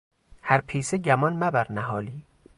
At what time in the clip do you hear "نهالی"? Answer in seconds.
1.71-2.25